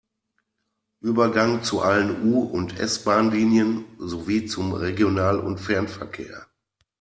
Übergang 1.03 1.61
zu 1.61 1.81
allen 1.83 2.33
U- 2.33 2.41
und 2.41 2.79
S-Bahnlinien 2.79 3.85
sowie 3.99 4.47
zum 4.47 4.73
Regional- 4.73 5.37
und 5.39 5.59
Fernverkehr. 5.59 6.47